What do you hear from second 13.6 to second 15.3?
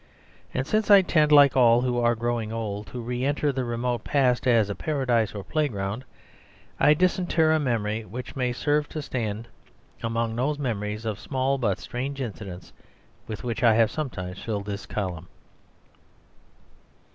I have sometimes filled this column.